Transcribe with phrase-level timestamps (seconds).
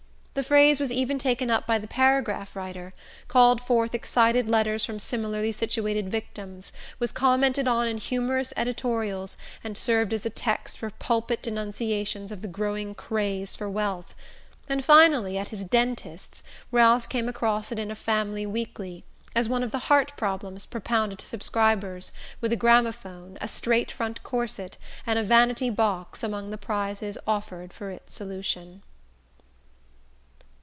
[0.33, 2.93] The phrase was even taken up by the paragraph writer,
[3.27, 9.77] called forth excited letters from similarly situated victims, was commented on in humorous editorials and
[9.77, 14.15] served as a text for pulpit denunciations of the growing craze for wealth;
[14.69, 19.03] and finally, at his dentist's, Ralph came across it in a Family Weekly,
[19.35, 24.23] as one of the "Heart problems" propounded to subscribers, with a Gramophone, a Straight front
[24.23, 28.81] Corset and a Vanity box among the prizes offered for its solution.